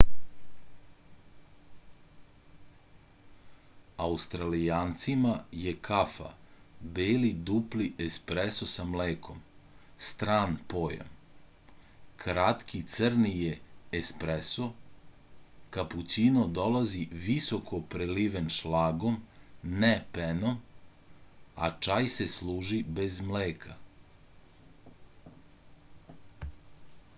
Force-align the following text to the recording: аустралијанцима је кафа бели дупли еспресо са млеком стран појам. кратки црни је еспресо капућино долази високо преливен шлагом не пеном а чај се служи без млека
аустралијанцима 4.05 5.33
је 5.63 5.73
кафа 5.87 6.29
бели 6.99 7.29
дупли 7.49 7.89
еспресо 8.05 8.67
са 8.71 8.85
млеком 8.93 9.43
стран 10.07 10.55
појам. 10.73 11.11
кратки 12.23 12.81
црни 12.95 13.33
је 13.35 13.53
еспресо 14.01 14.67
капућино 15.77 16.47
долази 16.61 17.05
високо 17.29 17.83
преливен 17.95 18.51
шлагом 18.59 19.21
не 19.85 19.93
пеном 20.17 20.59
а 21.69 21.73
чај 21.89 22.13
се 22.17 22.31
служи 22.39 22.81
без 23.01 23.23
млека 23.31 23.79